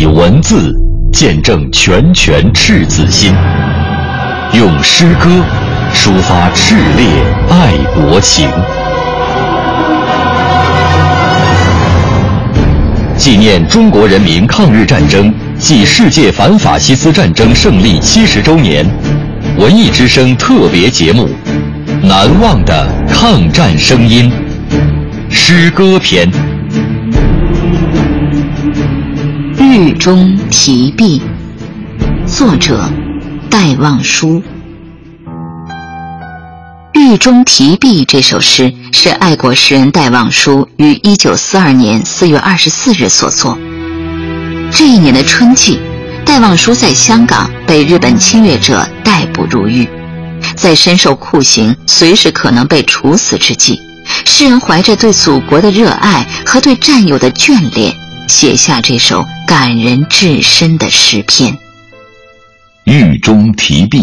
[0.00, 0.74] 以文字
[1.12, 3.34] 见证拳拳赤子心，
[4.54, 5.28] 用诗歌
[5.92, 7.06] 抒发炽烈
[7.50, 8.48] 爱国情。
[13.14, 18.86] 纪念中国人民抗日战争暨世界反法西斯战争胜利七十周年，
[19.58, 21.28] 文艺之声特别节目
[22.06, 24.32] 《难忘的抗战声音》
[25.30, 26.26] 诗歌篇。
[29.72, 31.22] 狱中题壁，
[32.26, 32.90] 作者
[33.48, 34.42] 戴望舒。
[36.92, 43.56] 狱中题壁这首诗是爱国诗人戴望舒于一九四二年四月二十四日所作。
[44.72, 45.78] 这一年的春季，
[46.24, 49.88] 戴望舒在香港被日本侵略者逮捕入狱，
[50.56, 53.80] 在深受酷刑、随时可能被处死之际，
[54.24, 57.94] 诗人怀着对祖国的热爱和对战友的眷恋。
[58.30, 61.52] 写下这首感人至深的诗篇。
[62.84, 63.98] 《狱中题壁》，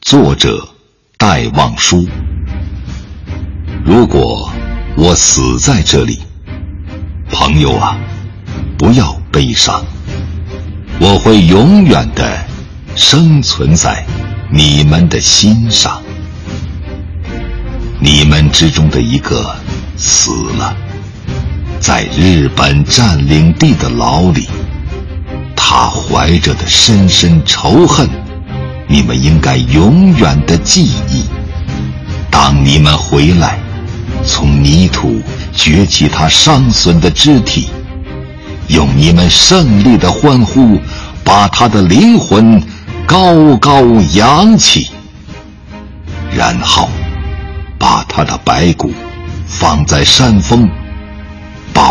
[0.00, 0.68] 作者
[1.18, 2.08] 戴望舒。
[3.84, 4.48] 如果
[4.96, 6.20] 我死在这里，
[7.28, 7.98] 朋友啊，
[8.78, 9.84] 不要悲伤，
[11.00, 12.46] 我会永远的
[12.94, 14.06] 生存在
[14.48, 16.00] 你们的心上。
[17.98, 19.56] 你们之中的一个
[19.96, 20.76] 死了。
[21.84, 24.48] 在日本占领地的牢里，
[25.54, 28.08] 他怀着的深深仇恨，
[28.88, 31.26] 你们应该永远的记忆。
[32.30, 33.58] 当你们回来，
[34.24, 35.20] 从泥土
[35.54, 37.68] 掘起他伤损的肢体，
[38.68, 40.80] 用你们胜利的欢呼，
[41.22, 42.62] 把他的灵魂
[43.04, 43.82] 高高
[44.14, 44.88] 扬起，
[46.34, 46.88] 然后
[47.78, 48.90] 把他的白骨
[49.46, 50.66] 放在山峰。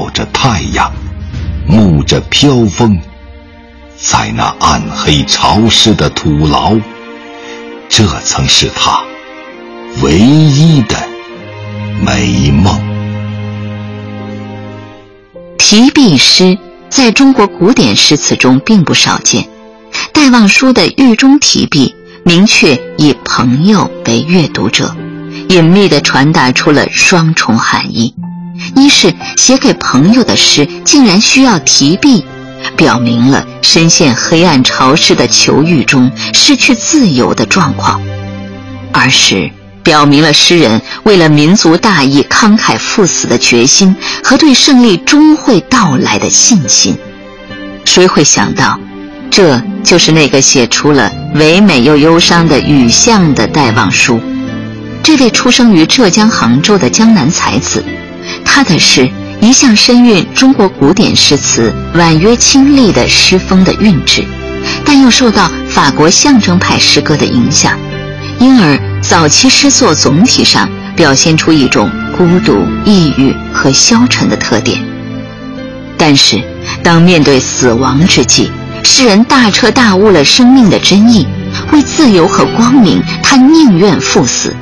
[0.00, 0.90] 抱着太阳，
[1.68, 2.98] 沐着飘风，
[3.98, 6.74] 在那暗黑潮湿的土牢，
[7.86, 9.02] 这曾是他
[10.02, 10.96] 唯一的
[12.02, 12.80] 美梦。
[15.58, 16.56] 题壁诗
[16.88, 19.46] 在中国古典诗词中并不少见，
[20.14, 21.94] 戴望舒的《狱中题壁》
[22.24, 24.96] 明确以朋友为阅读者，
[25.50, 28.14] 隐秘地传达出了双重含义。
[28.76, 32.24] 一是写给朋友的诗竟然需要提笔，
[32.76, 38.00] 表明了深陷黑暗潮湿的囚狱中失去自由的状况；
[38.92, 39.50] 二是
[39.82, 46.96] 表明了诗人为了民族大义慷慨赴死的决心和对胜利终会到来的信心。
[47.84, 48.78] 谁会想到，
[49.30, 54.20] 这就是那个写出了唯美又忧伤的《雨巷》的戴望舒？
[55.02, 57.82] 这位出生于浙江杭州的江南才子。
[58.52, 59.08] 他的诗
[59.40, 64.24] 一向深蕴中国古典诗词婉约清丽的诗风的韵致，
[64.84, 67.78] 但又受到法国象征派诗歌的影响，
[68.40, 74.84] 因而早期诗作总体上表现出一种孤独、抑郁和消沉的特点。
[75.96, 76.42] 但是，
[76.82, 78.50] 当面对死亡之际，
[78.82, 81.24] 诗人大彻大悟了生命的真意，
[81.72, 84.54] 为自由和光明，他宁愿赴死。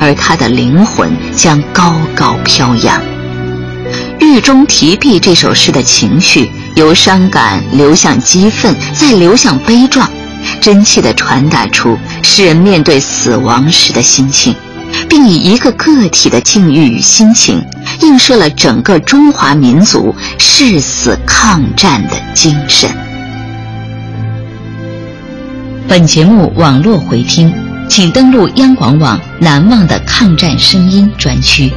[0.00, 3.00] 而他的灵魂将高高飘扬。
[4.22, 10.10] 《狱中题壁》这首诗的情绪由伤感流向激愤，再流向悲壮，
[10.60, 14.54] 真切地传达出诗人面对死亡时的心情，
[15.08, 17.62] 并以一个个体的境遇与心情，
[18.00, 22.90] 映射了整个中华民族誓死抗战的精神。
[25.88, 27.52] 本节目网络回听。
[27.88, 31.70] 请登录央广网“难忘的抗战声音”专区。